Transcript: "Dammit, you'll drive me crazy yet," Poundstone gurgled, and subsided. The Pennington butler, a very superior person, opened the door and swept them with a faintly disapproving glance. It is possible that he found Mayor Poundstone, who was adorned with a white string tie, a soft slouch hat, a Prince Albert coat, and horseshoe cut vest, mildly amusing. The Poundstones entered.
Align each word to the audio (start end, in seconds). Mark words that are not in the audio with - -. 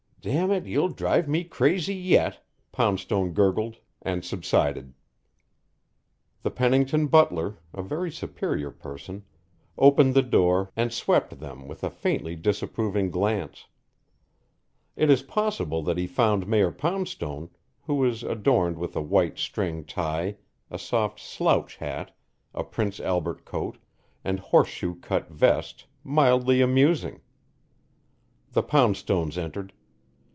"Dammit, 0.23 0.67
you'll 0.67 0.89
drive 0.89 1.27
me 1.27 1.43
crazy 1.43 1.95
yet," 1.95 2.45
Poundstone 2.71 3.31
gurgled, 3.33 3.77
and 4.03 4.23
subsided. 4.23 4.93
The 6.43 6.51
Pennington 6.51 7.07
butler, 7.07 7.57
a 7.73 7.81
very 7.81 8.11
superior 8.11 8.69
person, 8.69 9.23
opened 9.79 10.13
the 10.13 10.21
door 10.21 10.69
and 10.75 10.93
swept 10.93 11.39
them 11.39 11.67
with 11.67 11.83
a 11.83 11.89
faintly 11.89 12.35
disapproving 12.35 13.09
glance. 13.09 13.65
It 14.95 15.09
is 15.09 15.23
possible 15.23 15.81
that 15.81 15.97
he 15.97 16.05
found 16.05 16.45
Mayor 16.45 16.71
Poundstone, 16.71 17.49
who 17.87 17.95
was 17.95 18.21
adorned 18.21 18.77
with 18.77 18.95
a 18.95 19.01
white 19.01 19.39
string 19.39 19.83
tie, 19.83 20.35
a 20.69 20.77
soft 20.77 21.19
slouch 21.19 21.77
hat, 21.77 22.15
a 22.53 22.63
Prince 22.63 22.99
Albert 22.99 23.43
coat, 23.43 23.79
and 24.23 24.39
horseshoe 24.39 24.93
cut 24.99 25.31
vest, 25.31 25.87
mildly 26.03 26.61
amusing. 26.61 27.21
The 28.51 28.61
Poundstones 28.61 29.35
entered. 29.35 29.73